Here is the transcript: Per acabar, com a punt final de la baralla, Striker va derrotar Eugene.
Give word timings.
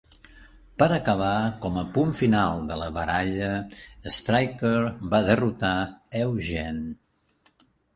Per 0.83 0.87
acabar, 0.95 1.33
com 1.65 1.77
a 1.81 1.83
punt 1.99 2.15
final 2.21 2.65
de 2.71 2.79
la 2.85 2.89
baralla, 2.97 3.53
Striker 4.17 4.75
va 5.15 5.25
derrotar 5.33 5.79
Eugene. 6.27 6.97